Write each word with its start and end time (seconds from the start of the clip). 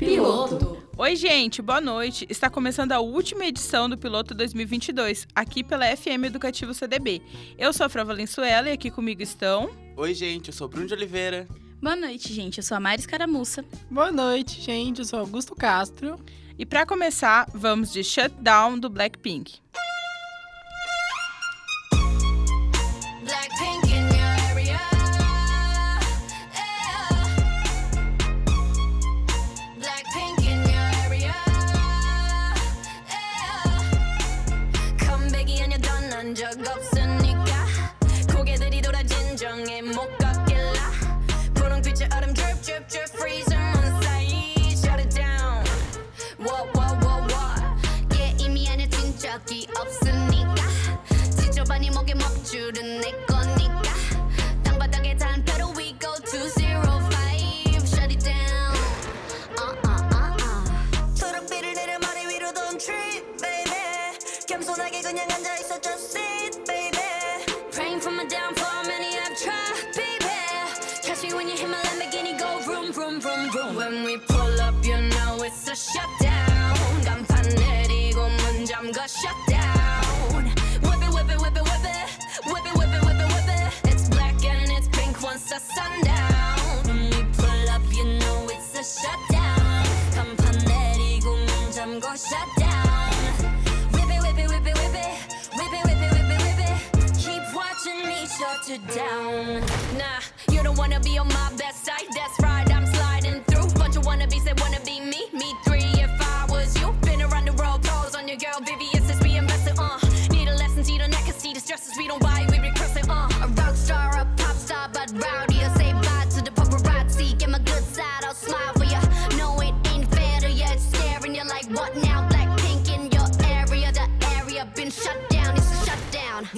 Piloto. 0.00 0.78
Oi, 0.96 1.14
gente, 1.14 1.60
boa 1.60 1.78
noite. 1.78 2.26
Está 2.30 2.48
começando 2.48 2.92
a 2.92 3.00
última 3.00 3.44
edição 3.44 3.86
do 3.86 3.98
Piloto 3.98 4.34
2022, 4.34 5.28
aqui 5.34 5.62
pela 5.62 5.94
FM 5.94 6.24
Educativo 6.24 6.72
CDB. 6.72 7.20
Eu 7.58 7.70
sou 7.70 7.84
a 7.84 7.88
Frau 7.90 8.06
Valenzuela 8.06 8.70
e 8.70 8.72
aqui 8.72 8.90
comigo 8.90 9.20
estão. 9.20 9.70
Oi, 9.98 10.14
gente, 10.14 10.48
eu 10.48 10.54
sou 10.54 10.68
Bruno 10.68 10.86
de 10.86 10.94
Oliveira. 10.94 11.46
Boa 11.82 11.94
noite, 11.94 12.32
gente. 12.32 12.56
Eu 12.56 12.64
sou 12.64 12.78
a 12.78 12.80
Mari 12.80 13.00
Escaramuça. 13.00 13.62
Boa 13.90 14.10
noite, 14.10 14.62
gente. 14.62 15.00
Eu 15.00 15.04
sou 15.04 15.18
Augusto 15.18 15.54
Castro. 15.54 16.18
E 16.58 16.64
para 16.64 16.86
começar, 16.86 17.46
vamos 17.52 17.92
de 17.92 18.02
Shutdown 18.02 18.78
do. 18.78 18.88
Blackpink 18.88 19.58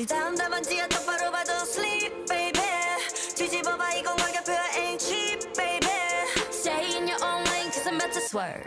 네 0.01 0.05
다음 0.07 0.35
답안지야 0.35 0.87
똑바로 0.87 1.29
봐도 1.31 1.53
sleep 1.61 2.25
baby 2.27 2.61
뒤집어봐 3.35 3.93
이건 3.93 4.15
가격표야 4.15 4.63
ain't 4.75 4.97
cheap 4.99 5.53
baby 5.53 5.87
stay 6.49 6.97
in 6.97 7.07
your 7.07 7.23
own 7.23 7.43
lane 7.51 7.69
cause 7.69 7.85
I'm 7.85 7.97
about 7.97 8.11
to 8.13 8.21
swerve 8.21 8.65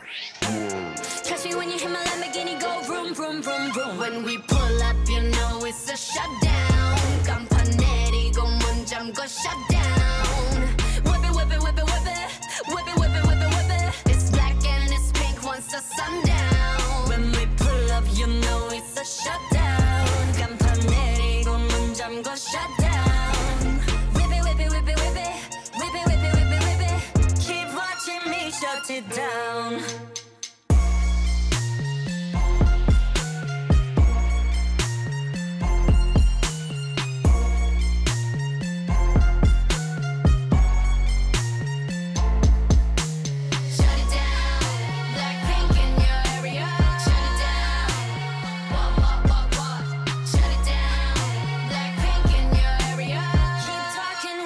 Catch 1.24 1.46
me 1.46 1.56
when 1.56 1.68
you 1.68 1.78
hit 1.78 1.90
my 1.90 1.98
Lamborghini, 1.98 2.60
go 2.60 2.80
vroom, 2.82 3.14
vroom, 3.14 3.42
vroom, 3.42 3.72
vroom. 3.72 3.98
When 3.98 4.24
we 4.24 4.38
pull 4.38 4.82
up, 4.82 4.96
you 5.08 5.22
know 5.22 5.64
it's 5.64 5.90
a 5.90 5.96
shutdown. 5.96 6.96
간판 7.24 7.64
내리고 7.76 8.42
문 8.42 8.86
잠궈 8.86 9.26
shutdown. 9.26 9.73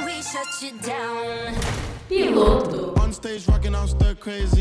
we 0.06 0.22
shut 0.22 0.62
you 0.62 0.72
down. 0.80 1.56
Piloto. 2.09 2.97
On 3.00 3.13
stage 3.13 3.47
rocking 3.47 3.75
out 3.75 3.90
stir 3.90 4.16
crazy. 4.16 4.59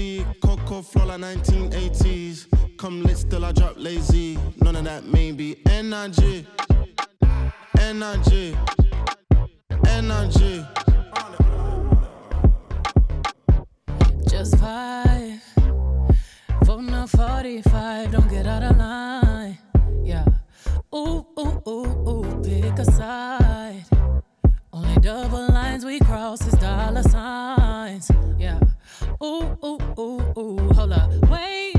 Coco 0.78 0.90
flow 0.90 1.06
like 1.06 1.20
1980s. 1.20 2.46
Come 2.78 3.02
lit, 3.02 3.18
still 3.18 3.44
I 3.44 3.50
drop 3.50 3.74
lazy. 3.76 4.38
None 4.62 4.76
of 4.76 4.84
that 4.84 5.04
maybe. 5.04 5.56
Energy. 5.68 6.46
Energy. 7.80 8.56
Energy. 9.88 10.64
Just 14.28 14.56
five. 14.58 15.42
Voting 16.62 16.94
on 16.94 17.08
45, 17.08 18.12
don't 18.12 18.30
get 18.30 18.46
out 18.46 18.62
of 18.62 18.76
line. 18.76 19.58
Yeah. 20.04 20.24
Ooh, 20.94 21.26
ooh, 21.40 21.62
ooh, 21.66 22.08
ooh, 22.08 22.42
pick 22.44 22.78
a 22.78 22.84
side. 22.84 23.84
Only 24.72 25.00
double 25.00 25.48
lines 25.48 25.84
we 25.84 25.98
cross 25.98 26.46
is 26.46 26.54
dollar 26.54 27.02
signs. 27.02 28.12
Yeah. 28.38 28.60
Ooh, 29.22 29.58
ooh, 29.64 29.78
ooh, 29.98 30.32
ooh, 30.38 30.72
hold 30.74 30.92
up. 30.92 31.10
Wait. 31.28 31.76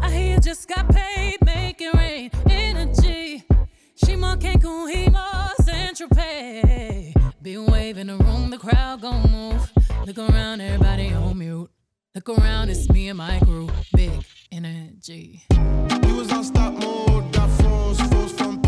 I 0.00 0.10
hear 0.10 0.34
you 0.34 0.40
just 0.40 0.68
got 0.68 0.88
paid, 0.88 1.38
make 1.44 1.80
it 1.80 1.94
rain. 1.94 2.30
Energy. 2.48 3.44
She 3.94 4.16
more 4.16 4.36
Cancun, 4.36 4.92
he 4.92 5.08
more 5.08 5.50
Central 5.62 6.08
Pay. 6.10 7.14
Be 7.42 7.56
waving 7.58 8.08
the 8.08 8.16
room, 8.16 8.50
the 8.50 8.58
crowd 8.58 9.00
gon' 9.00 9.30
move. 9.30 9.72
Look 10.06 10.18
around, 10.18 10.60
everybody 10.60 11.12
on 11.12 11.38
mute. 11.38 11.70
Look 12.14 12.28
around, 12.28 12.70
it's 12.70 12.88
me 12.88 13.08
and 13.08 13.18
my 13.18 13.38
crew. 13.40 13.68
Big 13.94 14.24
energy. 14.50 15.42
We 15.50 16.12
was 16.12 16.32
on 16.32 16.44
stop 16.44 16.72
mode. 16.74 17.32
Got 17.32 17.50
froze. 17.60 18.00
Froze 18.00 18.32
from 18.32 18.65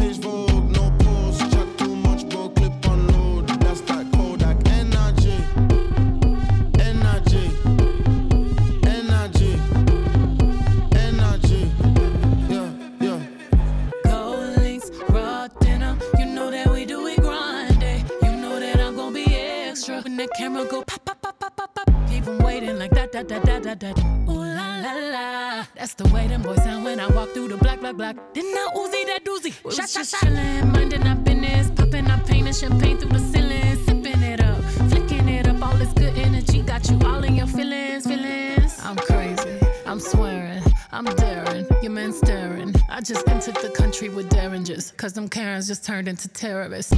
When 20.58 20.66
the 20.66 20.70
camera 20.72 20.80
go 20.80 20.84
pop, 20.84 21.04
pop, 21.04 21.22
pop, 21.22 21.38
pop, 21.38 21.56
pop, 21.56 21.74
pop. 21.86 22.08
Keep 22.08 22.26
'em 22.26 22.38
waiting 22.38 22.78
like 22.80 22.90
that, 22.90 23.12
that, 23.12 23.28
that, 23.28 23.44
that, 23.44 23.62
that, 23.62 23.78
that. 23.80 23.98
Ooh 24.28 24.42
la 24.42 24.80
la 24.82 24.92
la. 25.14 25.64
That's 25.76 25.94
the 25.94 26.08
way 26.08 26.26
them 26.26 26.42
boys 26.42 26.56
sound 26.64 26.84
when 26.84 26.98
I 26.98 27.06
walk 27.06 27.28
through 27.30 27.48
the 27.48 27.56
black, 27.58 27.78
black, 27.80 27.96
black. 27.96 28.16
Then 28.34 28.44
I 28.44 28.68
Uzi 28.74 29.06
that 29.06 29.24
doozy. 29.24 29.44
We 29.44 29.52
Shot, 29.52 29.64
was 29.64 29.76
shot, 29.76 29.88
just 30.00 30.10
shot. 30.10 30.20
chillin', 30.24 30.72
minding 30.72 31.06
our 31.06 31.14
business, 31.14 31.70
popping 31.76 32.10
our 32.10 32.18
paint 32.24 32.48
and 32.48 32.56
champagne 32.56 32.98
through 32.98 33.10
the 33.10 33.20
ceiling, 33.20 33.76
sipping 33.84 34.20
it 34.22 34.40
up, 34.42 34.58
flicking 34.90 35.28
it 35.28 35.46
up. 35.46 35.62
All 35.64 35.74
this 35.76 35.92
good 35.92 36.16
energy 36.18 36.62
got 36.62 36.90
you 36.90 36.98
all 37.04 37.22
in 37.22 37.36
your 37.36 37.46
feelings, 37.46 38.04
feelings. 38.08 38.80
I'm 38.82 38.96
crazy. 38.96 39.60
I'm 39.86 40.00
swearing. 40.00 40.62
I'm 40.90 41.04
daring. 41.04 41.66
Your 41.82 41.92
man 41.92 42.12
staring. 42.12 42.74
I 42.88 43.00
just 43.00 43.28
entered 43.28 43.56
the 43.62 43.70
country 43.70 44.08
with 44.08 44.28
derringers. 44.28 44.92
Cause 44.96 45.12
them 45.12 45.28
Karens 45.28 45.68
just 45.68 45.84
turned 45.84 46.08
into 46.08 46.26
terrorists. 46.28 46.92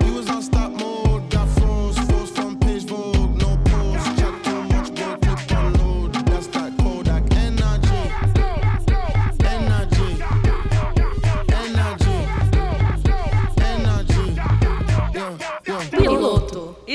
We 0.00 0.10
was 0.10 0.28
on 0.28 0.42
stop 0.42 0.72
mode. 0.72 1.23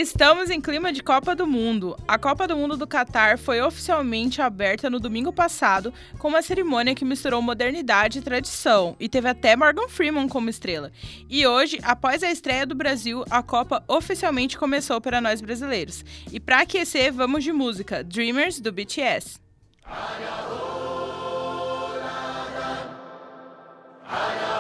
Estamos 0.01 0.49
em 0.49 0.61
clima 0.61 0.93
de 0.93 1.03
Copa 1.03 1.35
do 1.35 1.45
Mundo. 1.45 1.93
A 2.07 2.17
Copa 2.17 2.47
do 2.47 2.55
Mundo 2.55 2.77
do 2.77 2.87
Catar 2.87 3.37
foi 3.37 3.59
oficialmente 3.59 4.41
aberta 4.41 4.89
no 4.89 4.97
domingo 4.97 5.33
passado 5.33 5.93
com 6.17 6.29
uma 6.29 6.41
cerimônia 6.41 6.95
que 6.95 7.03
misturou 7.03 7.41
modernidade 7.41 8.17
e 8.19 8.21
tradição 8.21 8.95
e 8.97 9.09
teve 9.09 9.27
até 9.27 9.57
Morgan 9.57 9.89
Freeman 9.89 10.29
como 10.29 10.49
estrela. 10.49 10.89
E 11.29 11.45
hoje, 11.45 11.79
após 11.83 12.23
a 12.23 12.31
estreia 12.31 12.65
do 12.65 12.75
Brasil, 12.75 13.25
a 13.29 13.43
Copa 13.43 13.83
oficialmente 13.89 14.57
começou 14.57 15.01
para 15.01 15.19
nós 15.19 15.41
brasileiros. 15.41 16.05
E 16.31 16.39
para 16.39 16.61
aquecer, 16.61 17.11
vamos 17.11 17.43
de 17.43 17.51
música 17.51 18.01
Dreamers 18.01 18.61
do 18.61 18.71
BTS. 18.71 19.37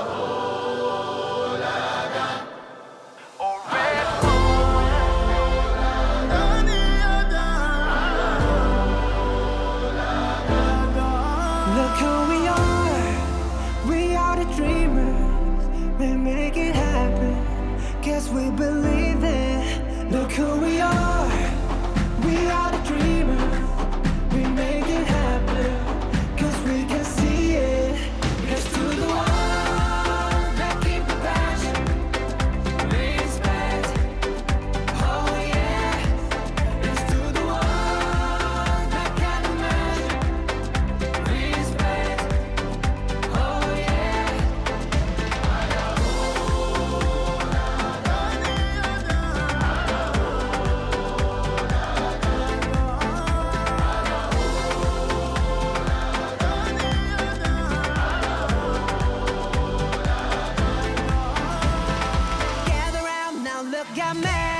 Look 0.09 0.38
round 63.97 64.21
now, 64.21 64.58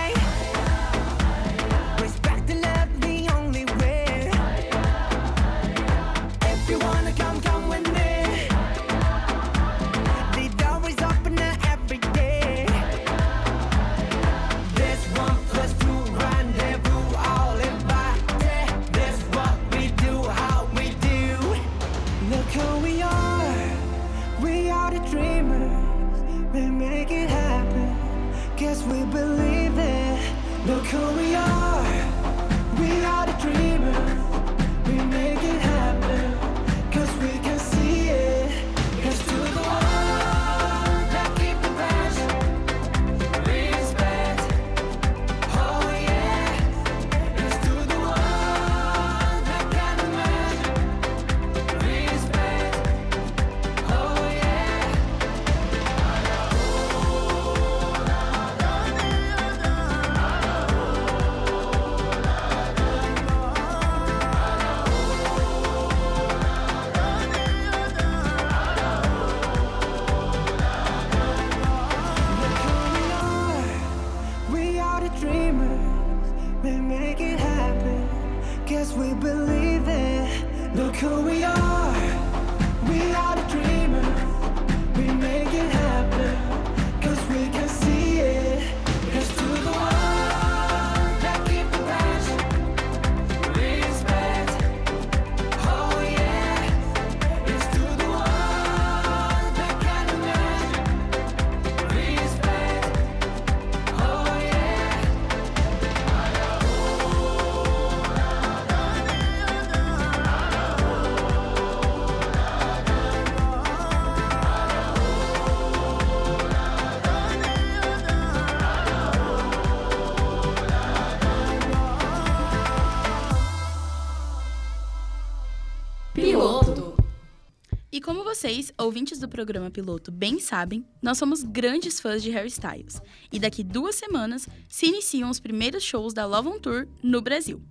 vocês, 128.60 128.74
ouvintes 128.78 129.20
do 129.20 129.30
programa 129.30 129.72
Piloto, 129.72 130.12
bem 130.12 130.38
sabem, 130.38 130.86
nós 131.02 131.18
somos 131.18 131.44
grandes 131.44 132.00
fãs 132.00 132.22
de 132.22 132.30
Harry 132.30 132.50
Styles. 132.50 133.02
E 133.32 133.40
daqui 133.40 133.64
duas 133.64 133.96
semanas 133.96 134.48
se 134.68 134.86
iniciam 134.86 135.30
os 135.30 135.40
primeiros 135.40 135.82
shows 135.82 136.14
da 136.14 136.26
Love 136.26 136.50
on 136.50 136.60
Tour 136.60 136.88
no 137.02 137.22
Brasil. 137.22 137.62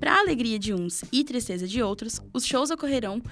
Para 0.00 0.18
alegria 0.18 0.58
de 0.58 0.74
uns 0.74 1.04
e 1.12 1.22
tristeza 1.22 1.66
de 1.66 1.80
outros, 1.80 2.20
os 2.32 2.44
shows 2.44 2.70
ocorrerão 2.70 3.22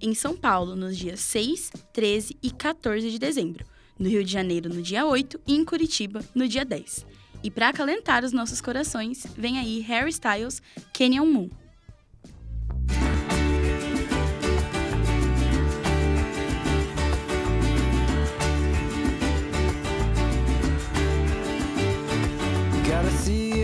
em 0.00 0.12
São 0.12 0.36
Paulo 0.36 0.74
nos 0.74 0.96
dias 0.98 1.20
6, 1.20 1.70
13 1.92 2.36
e 2.42 2.50
14 2.50 3.08
de 3.08 3.18
dezembro, 3.18 3.64
no 3.96 4.08
Rio 4.08 4.24
de 4.24 4.32
Janeiro 4.32 4.68
no 4.68 4.82
dia 4.82 5.06
8 5.06 5.40
e 5.46 5.54
em 5.54 5.64
Curitiba 5.64 6.20
no 6.34 6.48
dia 6.48 6.64
10. 6.64 7.06
E 7.44 7.50
para 7.50 7.68
acalentar 7.68 8.24
os 8.24 8.32
nossos 8.32 8.60
corações, 8.60 9.24
vem 9.36 9.58
aí 9.58 9.80
Harry 9.80 10.10
Styles, 10.10 10.60
Canyon 10.92 11.26
Moon. 11.26 11.50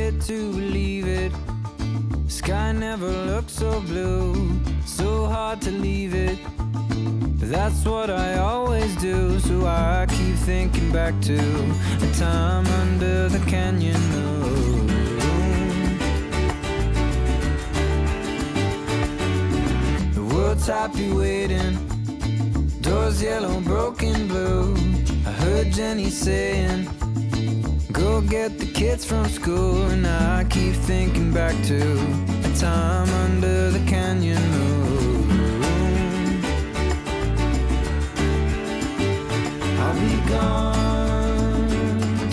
It 0.07 0.21
to 0.21 0.53
believe 0.53 1.09
it. 1.09 1.33
Sky 2.29 2.71
never 2.71 3.09
looked 3.09 3.51
so 3.51 3.81
blue, 3.81 4.61
so 4.85 5.27
hard 5.27 5.61
to 5.63 5.71
leave 5.73 6.15
it. 6.15 6.39
That's 7.39 7.85
what 7.85 8.09
I 8.11 8.39
always 8.39 8.95
do, 8.97 9.41
so 9.41 9.67
I 9.67 10.07
keep 10.09 10.37
thinking 10.51 10.93
back 10.93 11.15
to 11.23 11.39
a 12.07 12.11
time 12.15 12.67
under 12.83 13.29
the 13.29 13.43
canyon 13.51 14.01
moon. 14.15 14.87
The 20.15 20.25
world's 20.35 20.69
happy 20.69 21.13
waiting, 21.13 21.75
doors 22.81 23.21
yellow, 23.21 23.61
broken 23.61 24.29
blue. 24.29 24.77
I 25.27 25.33
heard 25.43 25.73
Jenny 25.73 26.11
saying. 26.11 27.06
Go 27.97 28.21
get 28.21 28.59
the 28.59 28.67
kids 28.67 29.07
from 29.07 29.27
school, 29.27 29.87
and 29.87 30.07
I 30.07 30.45
keep 30.51 30.75
thinking 30.75 31.33
back 31.33 31.55
to 31.65 31.81
a 32.45 32.53
time 32.55 33.09
under 33.25 33.71
the 33.71 33.79
canyon 33.87 34.43
moon. 34.51 35.31
I'll 39.81 39.95
be 39.95 40.17
gone 40.29 41.71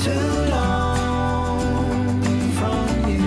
too 0.03 0.29
long 0.51 2.22
from 2.60 2.88
you. 3.10 3.24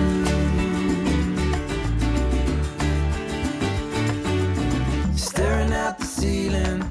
Staring 5.17 5.73
at 5.73 5.97
the 5.97 6.05
ceiling, 6.05 6.83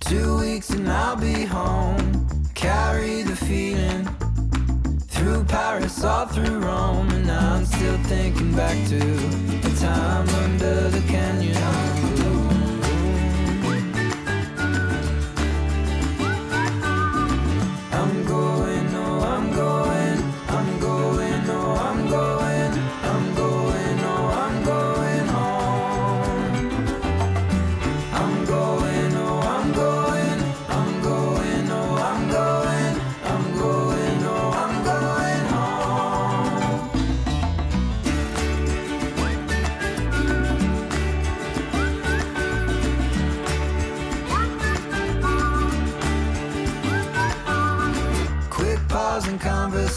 two 0.00 0.38
weeks 0.40 0.68
and 0.68 0.90
I'll 0.90 1.16
be 1.16 1.44
home. 1.44 2.26
Carry 2.54 3.22
the 3.22 3.34
feeling 3.34 3.91
through 5.22 5.44
Paris, 5.44 6.02
all 6.02 6.26
through 6.26 6.58
Rome, 6.58 7.08
and 7.10 7.30
I'm 7.30 7.64
still 7.64 7.96
thinking 8.04 8.52
back 8.56 8.76
to 8.88 8.98
the 8.98 9.76
time 9.78 10.28
under 10.28 10.88
the 10.88 11.00
canyon. 11.06 11.61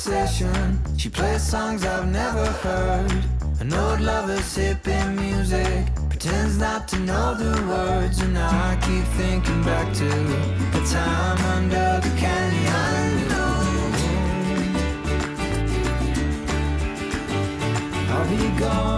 She 0.05 1.09
plays 1.09 1.41
songs 1.41 1.83
I've 1.83 2.07
never 2.07 2.45
heard. 2.45 3.11
An 3.59 3.73
old 3.73 4.01
lover's 4.01 4.55
hippie 4.55 5.15
music. 5.15 5.87
Pretends 6.09 6.59
not 6.59 6.87
to 6.89 6.99
know 6.99 7.33
the 7.33 7.59
words. 7.65 8.19
And 8.19 8.37
I 8.37 8.77
keep 8.85 9.03
thinking 9.17 9.63
back 9.63 9.91
to 9.95 10.09
the 10.73 10.85
time 10.93 11.39
under 11.57 12.07
the 12.07 12.15
canyon. 12.17 13.31
I'll 18.11 18.29
be 18.29 18.59
gone 18.59 18.94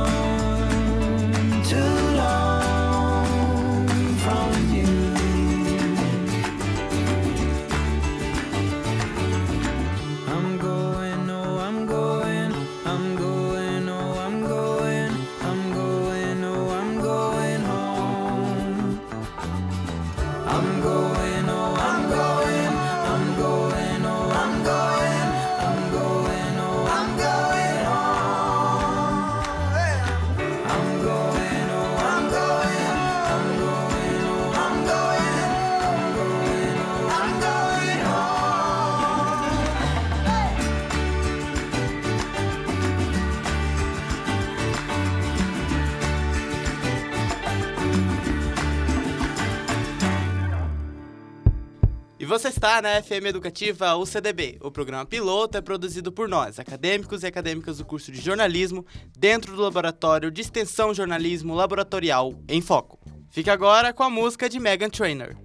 E 52.20 52.26
você 52.26 52.48
está 52.48 52.82
na 52.82 53.00
FM 53.02 53.28
Educativa 53.28 53.96
UCDB. 53.96 54.58
O 54.62 54.72
programa 54.72 55.06
piloto 55.06 55.56
é 55.56 55.62
produzido 55.62 56.12
por 56.12 56.28
nós, 56.28 56.60
acadêmicos 56.60 57.22
e 57.22 57.28
acadêmicas 57.28 57.78
do 57.78 57.86
curso 57.86 58.12
de 58.12 58.20
jornalismo, 58.20 58.84
dentro 59.16 59.56
do 59.56 59.62
laboratório 59.62 60.32
de 60.32 60.42
extensão 60.42 60.96
jornalismo 60.96 61.54
laboratorial 61.54 62.34
em 62.48 62.60
foco. 62.60 63.00
Fique 63.30 63.52
agora 63.52 63.94
com 63.94 64.02
a 64.02 64.10
música 64.10 64.50
de 64.50 64.60
Megan 64.60 64.90
Trainor. 64.90 65.36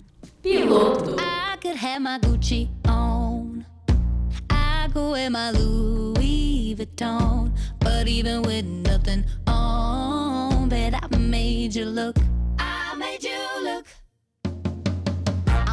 Piloto. 0.41 1.17
I 1.21 1.59
could 1.61 1.77
have 1.77 2.01
my 2.01 2.19
Gucci 2.19 2.71
on. 2.89 3.67
I 4.51 4.89
could 4.95 5.13
wear 5.13 5.31
my 5.31 5.51
Louis 5.51 6.75
Vuitton. 6.75 7.53
But 7.81 8.09
even 8.09 8.41
with 8.47 8.65
nothing 8.65 9.27
on, 9.47 10.71
bet 10.71 10.95
I 10.95 11.19
made 11.19 11.79
you 11.79 11.85
look. 11.85 12.17
I 12.59 12.97
made 12.97 13.23
you 13.23 13.63
look. 13.63 13.85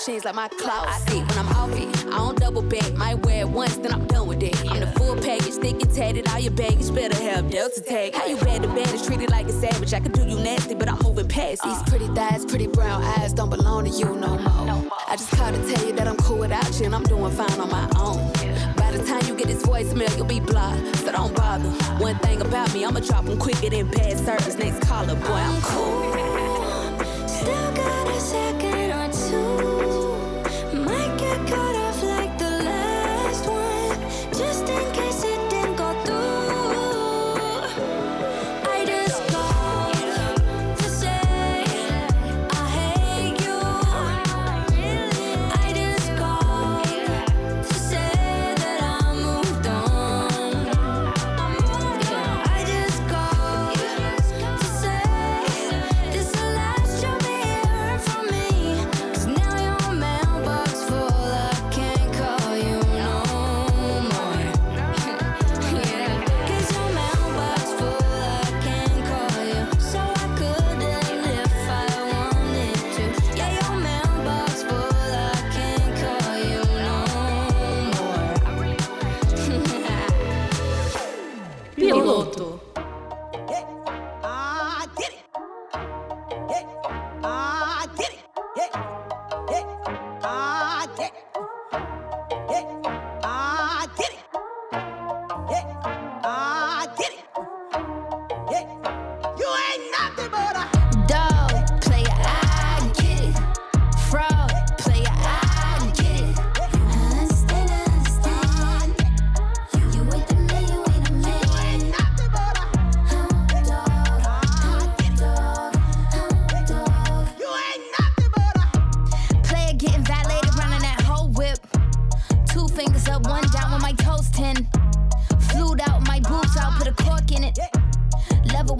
Options 0.00 0.24
like 0.24 0.34
my 0.34 0.48
closet. 0.48 1.12
When 1.12 1.38
I'm 1.38 1.48
off 1.48 1.76
it, 1.76 2.06
I 2.06 2.16
don't 2.16 2.38
double 2.38 2.62
back. 2.62 2.94
Might 2.94 3.16
wear 3.26 3.40
it 3.40 3.48
once, 3.48 3.76
then 3.76 3.92
I'm 3.92 4.06
done 4.06 4.26
with 4.26 4.42
it. 4.42 4.58
I'm 4.70 4.80
the 4.80 4.86
full 4.86 5.14
package, 5.16 5.54
thick 5.54 5.82
and 5.82 5.94
tatted. 5.94 6.26
All 6.28 6.38
your 6.38 6.52
baggage 6.52 6.94
better 6.94 7.16
have 7.22 7.50
Delta 7.50 7.82
tag. 7.82 8.14
How 8.14 8.26
you 8.26 8.36
bad 8.36 8.62
to 8.62 8.68
bad 8.68 8.92
is 8.94 9.06
treated 9.06 9.30
like 9.30 9.46
a 9.46 9.52
savage. 9.52 9.92
I 9.92 10.00
could 10.00 10.12
do 10.12 10.26
you 10.26 10.38
nasty, 10.38 10.74
but 10.74 10.88
I'm 10.88 10.98
moving 11.02 11.28
past 11.28 11.62
these 11.62 11.76
uh. 11.76 11.84
pretty 11.86 12.06
thighs, 12.08 12.46
pretty 12.46 12.66
brown 12.66 13.02
eyes. 13.02 13.34
Don't 13.34 13.50
belong 13.50 13.84
to 13.84 13.90
you 13.90 14.16
no 14.16 14.38
more. 14.38 14.90
I 15.06 15.16
just 15.16 15.30
called 15.32 15.54
to 15.54 15.72
tell 15.74 15.86
you 15.86 15.92
that 15.92 16.08
I'm 16.08 16.16
cool 16.18 16.38
without 16.38 16.78
you 16.78 16.86
and 16.86 16.94
I'm 16.94 17.02
doing 17.02 17.32
fine 17.32 17.60
on 17.60 17.68
my 17.68 17.84
own. 17.96 18.32
By 18.76 18.92
the 18.92 19.04
time 19.06 19.26
you 19.26 19.36
get 19.36 19.48
this 19.48 19.62
voicemail, 19.64 20.16
you'll 20.16 20.26
be 20.26 20.40
blocked, 20.40 20.96
so 20.96 21.12
don't 21.12 21.34
bother. 21.34 21.68
One 21.98 22.16
thing 22.20 22.40
about 22.40 22.72
me, 22.72 22.84
I'ma 22.86 23.00
drop 23.00 23.26
them 23.26 23.38
quicker 23.38 23.68
than 23.68 23.90
bad 23.90 24.18
service. 24.18 24.56
Next 24.56 24.80
caller, 24.88 25.14
boy, 25.14 25.34
I'm 25.34 25.60
cool. 25.60 27.28
Still 27.28 27.72
got 27.74 28.08
a 28.08 28.20
second 28.20 28.79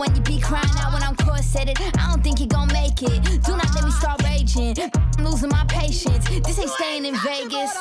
when 0.00 0.14
you 0.16 0.22
be 0.22 0.40
crying 0.40 0.76
out 0.78 0.94
when 0.94 1.02
I'm 1.02 1.14
corseted. 1.14 1.76
I 1.98 2.08
don't 2.08 2.24
think 2.24 2.40
you 2.40 2.46
gon' 2.46 2.68
make 2.68 3.02
it. 3.02 3.20
Do 3.44 3.52
not 3.56 3.72
let 3.74 3.84
me 3.84 3.90
start 3.90 4.22
raging. 4.24 4.74
I'm 5.18 5.24
losing 5.24 5.50
my 5.50 5.64
patience. 5.68 6.24
This 6.46 6.58
ain't 6.58 6.70
staying 6.70 7.04
in 7.04 7.14
Vegas. 7.16 7.76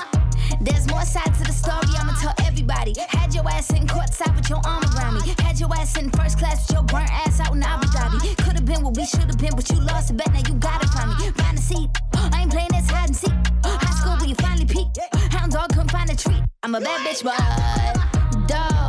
There's 0.60 0.86
more 0.90 1.06
side 1.06 1.34
to 1.36 1.44
the 1.46 1.54
story, 1.54 1.88
I'ma 1.98 2.14
tell 2.20 2.34
everybody. 2.46 2.94
Had 3.08 3.34
your 3.34 3.48
ass 3.50 3.72
in 3.72 3.88
courtside 3.88 4.36
with 4.36 4.50
your 4.50 4.60
arm 4.66 4.84
around 4.96 5.16
me. 5.16 5.34
Had 5.40 5.60
your 5.60 5.74
ass 5.76 5.98
in 5.98 6.10
first 6.12 6.38
class 6.38 6.68
with 6.68 6.76
your 6.76 6.84
burnt 6.84 7.10
ass 7.10 7.40
out 7.40 7.56
in 7.56 7.64
Abu 7.64 7.88
Dhabi. 7.88 8.36
Could've 8.44 8.66
been 8.66 8.84
what 8.84 8.98
we 8.98 9.06
should've 9.06 9.38
been, 9.38 9.56
but 9.56 9.70
you 9.70 9.80
lost 9.80 10.12
it. 10.12 10.18
Bet 10.18 10.32
now 10.34 10.42
you 10.46 10.56
got 10.56 10.84
it 10.84 10.90
from 10.90 11.10
me. 11.18 11.32
Find 11.32 11.58
a 11.58 11.62
seat. 11.62 11.90
I 12.16 12.42
ain't 12.42 12.52
playing 12.52 12.70
this 12.72 12.90
hide 12.90 13.08
and 13.08 13.16
seek. 13.16 13.32
High 13.64 13.96
school, 13.96 14.18
but 14.20 14.28
you 14.28 14.36
finally 14.36 14.66
peaked. 14.66 15.00
Hound 15.32 15.54
dog 15.54 15.70
couldn't 15.70 15.92
find 15.92 16.10
a 16.10 16.16
treat. 16.16 16.44
I'm 16.64 16.76
a 16.76 16.82
bad 16.82 17.00
bitch, 17.08 17.24
but 17.24 18.48
dog 18.48 18.89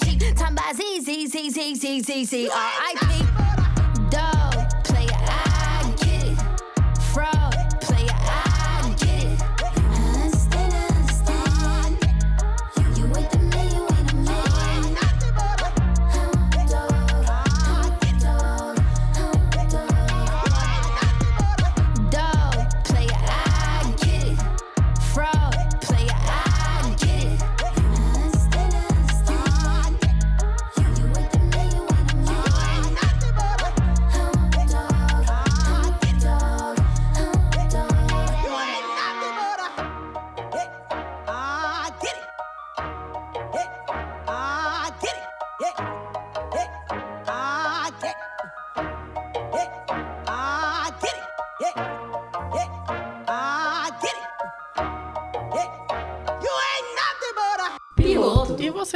sheep. 0.99 1.05
Time 1.05 1.05
by 1.05 1.05
Z, 1.05 1.27
Z, 1.27 1.49
Z, 1.49 1.75
Z, 1.75 1.75
Z, 1.75 2.01
Z, 2.01 2.25
Z, 2.25 2.49
R.I.P. 2.49 3.21
Dog, 3.21 3.30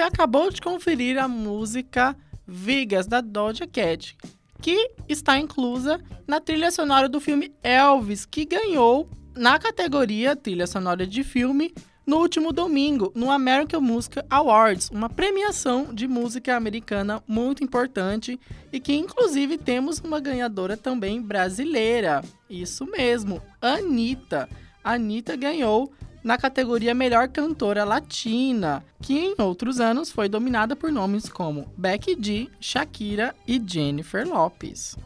acabou 0.06 0.52
de 0.52 0.62
conferir 0.62 1.18
a 1.18 1.28
música 1.28 2.16
Vigas, 2.48 3.08
da 3.08 3.22
Doja 3.22 3.66
Cat, 3.66 4.16
que 4.62 4.92
está 5.10 5.40
inclusa 5.40 6.00
na 6.28 6.40
trilha 6.40 6.70
sonora 6.70 7.10
do 7.10 7.20
filme 7.20 7.52
Elvis, 7.64 8.26
que 8.26 8.46
ganhou 8.46 9.10
na 9.36 9.58
categoria 9.58 10.36
trilha 10.36 10.68
sonora 10.68 11.08
de 11.08 11.24
filme 11.24 11.74
no 12.06 12.18
último 12.18 12.54
domingo, 12.54 13.12
no 13.16 13.32
American 13.32 13.82
Music 13.82 14.20
Awards, 14.30 14.92
uma 14.92 15.10
premiação 15.10 15.92
de 15.92 16.08
música 16.08 16.56
americana 16.56 17.24
muito 17.28 17.64
importante 17.64 18.40
e 18.72 18.80
que 18.80 18.94
inclusive 18.94 19.58
temos 19.58 20.00
uma 20.00 20.20
ganhadora 20.20 20.78
também 20.78 21.20
brasileira. 21.20 22.24
Isso 22.48 22.86
mesmo, 22.86 23.42
Anitta. 23.60 24.48
Anitta 24.84 25.36
ganhou 25.36 25.92
na 26.26 26.40
categoria 26.40 26.96
Melhor 26.96 27.28
Cantora 27.28 27.84
Latina, 27.84 28.84
que 29.00 29.14
em 29.14 29.36
outros 29.38 29.80
anos 29.80 30.12
foi 30.12 30.28
dominada 30.28 30.76
por 30.76 30.92
nomes 30.92 31.30
como 31.30 31.72
Becky 31.78 32.18
G, 32.20 32.50
Shakira 32.60 33.36
e 33.48 33.62
Jennifer 33.64 34.28
Lopez. 34.28 34.98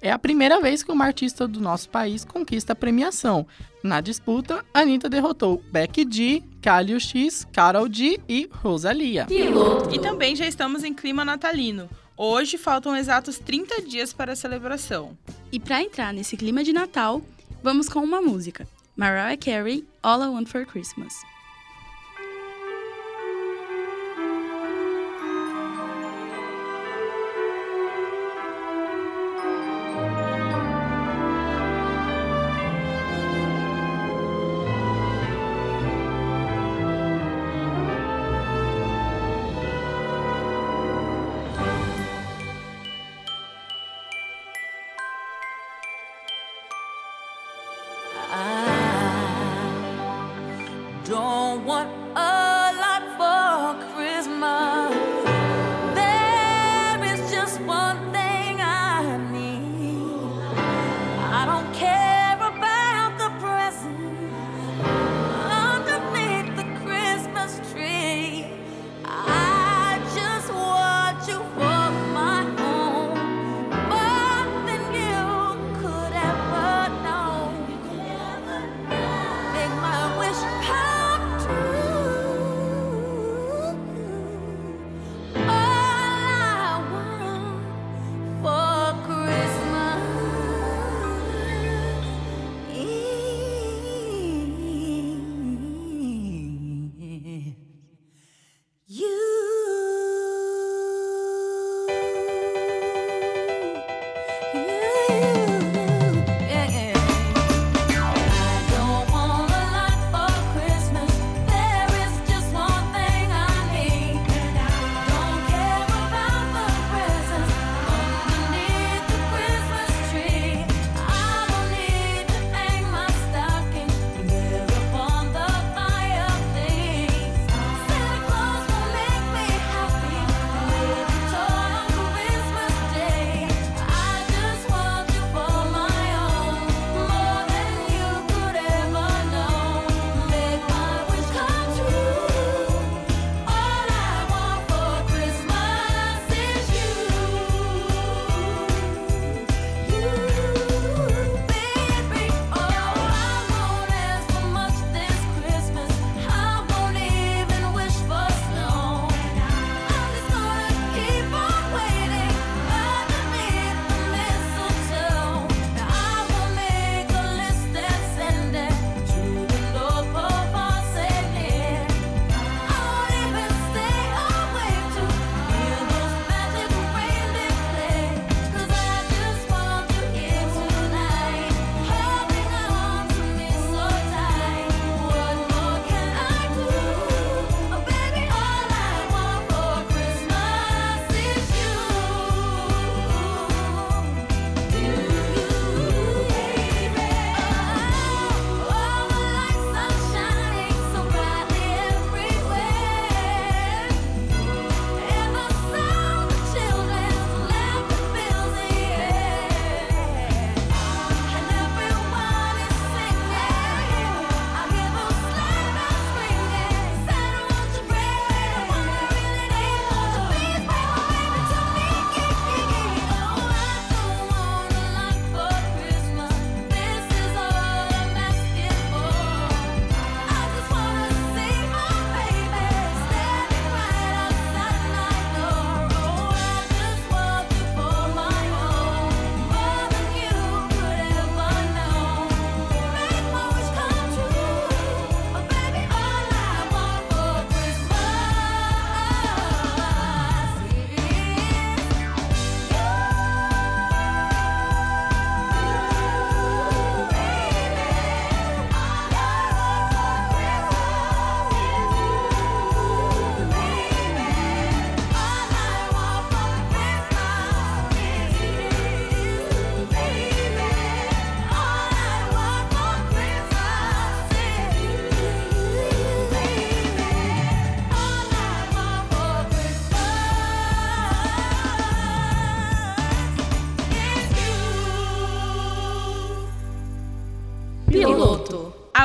É 0.00 0.12
a 0.12 0.18
primeira 0.20 0.60
vez 0.60 0.84
que 0.84 0.92
uma 0.92 1.04
artista 1.04 1.48
do 1.48 1.60
nosso 1.60 1.90
país 1.90 2.24
conquista 2.24 2.74
a 2.74 2.76
premiação. 2.76 3.44
Na 3.82 4.00
disputa, 4.00 4.64
Anitta 4.72 5.08
derrotou 5.08 5.60
Becky 5.72 6.06
G, 6.08 6.44
Kalio 6.62 7.00
X, 7.00 7.44
Karol 7.52 7.92
G 7.92 8.20
e 8.28 8.48
Rosalia. 8.48 9.26
E 9.92 9.98
também 9.98 10.36
já 10.36 10.46
estamos 10.46 10.84
em 10.84 10.94
clima 10.94 11.24
natalino. 11.24 11.90
Hoje 12.16 12.56
faltam 12.56 12.96
exatos 12.96 13.36
30 13.40 13.82
dias 13.82 14.12
para 14.12 14.34
a 14.34 14.36
celebração. 14.36 15.18
E 15.50 15.58
para 15.58 15.82
entrar 15.82 16.14
nesse 16.14 16.36
clima 16.36 16.62
de 16.62 16.72
Natal, 16.72 17.20
vamos 17.64 17.88
com 17.88 17.98
uma 17.98 18.20
música. 18.20 18.64
Mariah 19.00 19.36
Carey, 19.36 19.84
All 20.02 20.22
I 20.22 20.28
Want 20.28 20.48
for 20.48 20.64
Christmas. 20.64 21.14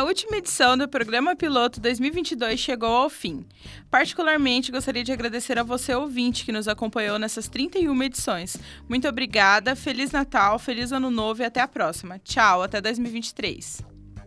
Última 0.04 0.38
edição 0.38 0.78
do 0.78 0.88
programa 0.88 1.36
Piloto 1.36 1.80
2022 1.80 2.60
chegou 2.60 2.89
ao 2.89 3.10
fim. 3.10 3.46
Particularmente, 3.89 4.72
gostaria 4.72 5.04
de 5.04 5.12
agradecer 5.12 5.58
a 5.58 5.63
você, 5.63 5.96
ouvinte, 5.96 6.46
que 6.46 6.52
nos 6.52 6.68
acompanhou 6.68 7.18
nessas 7.18 7.48
31 7.48 8.04
edições. 8.04 8.58
Muito 8.88 9.08
obrigada, 9.08 9.76
Feliz 9.76 10.12
Natal, 10.12 10.60
Feliz 10.60 10.92
Ano 10.92 11.10
Novo 11.10 11.42
e 11.42 11.46
até 11.46 11.62
a 11.62 11.68
próxima. 11.68 12.20
Tchau, 12.20 12.62
até 12.62 12.82
2023. 12.82 13.82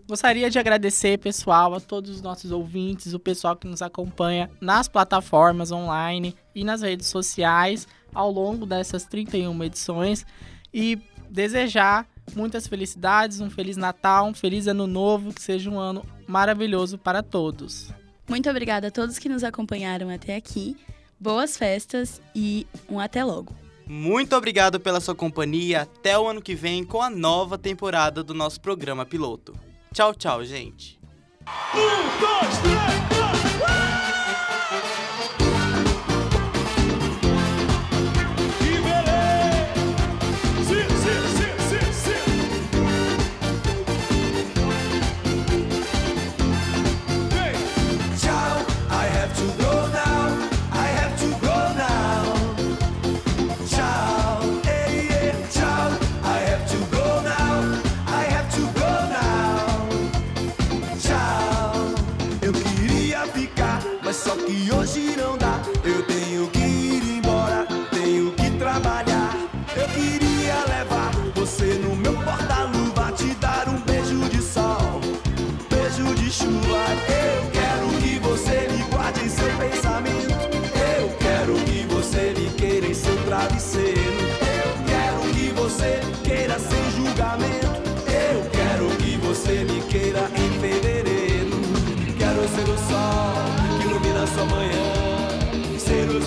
Gostaria 0.09 0.49
de 0.49 0.59
agradecer, 0.59 1.19
pessoal, 1.19 1.75
a 1.75 1.81
todos 1.81 2.11
os 2.11 2.23
nossos 2.23 2.53
ouvintes, 2.53 3.13
o 3.13 3.19
pessoal 3.19 3.57
que 3.57 3.67
nos 3.67 3.83
acompanha 3.83 4.51
nas 4.61 4.89
plataformas 4.89 5.73
online 5.73 6.35
e 6.55 6.63
nas 6.63 6.81
redes 6.81 7.09
sociais 7.09 7.89
ao 8.15 8.31
longo 8.31 8.65
dessas 8.65 9.05
31 9.05 9.65
edições 9.65 10.25
e 10.73 10.99
desejar 11.29 12.09
muitas 12.35 12.67
felicidades, 12.67 13.41
um 13.41 13.51
feliz 13.51 13.77
Natal, 13.77 14.27
um 14.27 14.35
feliz 14.35 14.67
ano 14.67 14.87
novo, 14.87 15.33
que 15.33 15.43
seja 15.43 15.71
um 15.71 15.79
ano 15.79 16.05
maravilhoso 16.27 16.99
para 16.99 17.23
todos. 17.23 17.91
Muito 18.29 18.51
obrigada 18.51 18.89
a 18.89 18.91
todos 18.91 19.19
que 19.19 19.29
nos 19.29 19.45
acompanharam 19.45 20.11
até 20.11 20.37
aqui. 20.37 20.77
Boas 21.19 21.57
festas 21.57 22.21
e 22.35 22.67
um 22.89 22.99
até 22.99 23.25
logo. 23.25 23.55
Muito 23.87 24.35
obrigado 24.35 24.81
pela 24.81 25.01
sua 25.01 25.15
companhia. 25.15 25.83
Até 25.83 26.19
o 26.19 26.27
ano 26.27 26.43
que 26.43 26.55
vem 26.55 26.85
com 26.85 27.01
a 27.01 27.09
nova 27.09 27.57
temporada 27.57 28.23
do 28.23 28.35
nosso 28.35 28.61
programa 28.61 29.07
piloto. 29.07 29.55
Tchau, 29.95 30.13
tchau, 30.13 30.45
gente. 30.45 30.99
Ciao, 31.73 32.47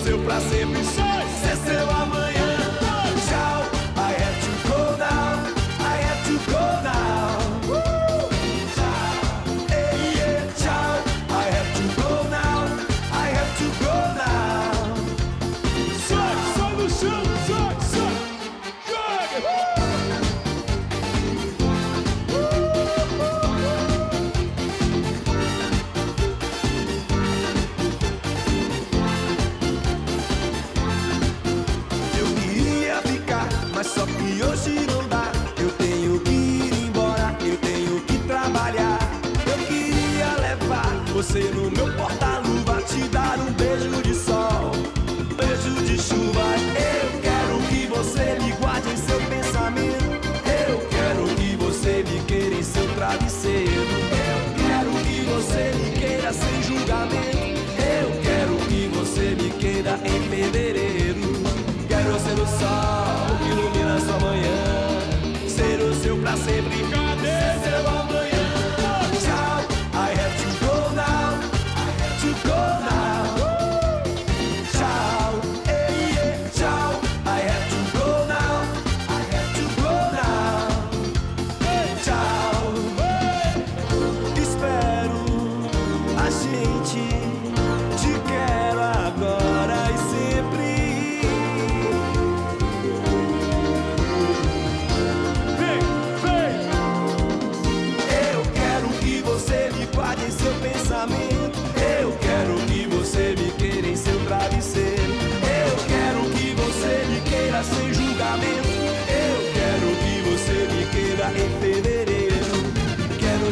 seu 0.02 0.18
prazer 0.20 0.66
me 0.66 0.82
chama. 0.82 1.09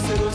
você 0.01 0.15
não 0.15 0.28